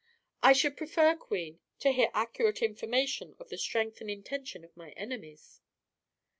"I 0.41 0.53
should 0.53 0.77
prefer, 0.77 1.15
queen, 1.15 1.59
to 1.77 1.91
hear 1.91 2.09
accurate 2.15 2.63
information 2.63 3.35
of 3.37 3.49
the 3.49 3.57
strength 3.59 4.01
and 4.01 4.09
intention 4.09 4.65
of 4.65 4.75
my 4.75 4.89
enemies." 4.93 5.61